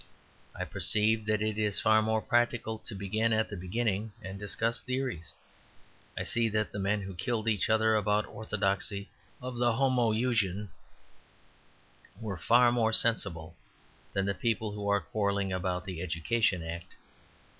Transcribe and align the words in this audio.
I 0.55 0.65
perceive 0.65 1.27
that 1.27 1.43
it 1.43 1.59
is 1.59 1.79
far 1.79 2.01
more 2.01 2.23
practical 2.23 2.79
to 2.79 2.95
begin 2.95 3.31
at 3.33 3.51
the 3.51 3.55
beginning 3.55 4.13
and 4.19 4.39
discuss 4.39 4.81
theories. 4.81 5.31
I 6.17 6.23
see 6.23 6.49
that 6.49 6.71
the 6.71 6.79
men 6.79 7.01
who 7.03 7.13
killed 7.13 7.47
each 7.47 7.69
other 7.69 7.93
about 7.93 8.23
the 8.23 8.31
orthodoxy 8.31 9.11
of 9.43 9.57
the 9.57 9.73
Homoousion 9.73 10.69
were 12.19 12.37
far 12.39 12.71
more 12.71 12.91
sensible 12.93 13.55
than 14.11 14.25
the 14.25 14.33
people 14.33 14.71
who 14.71 14.89
are 14.89 15.01
quarrelling 15.01 15.53
about 15.53 15.85
the 15.85 16.01
Education 16.01 16.63
Act. 16.63 16.95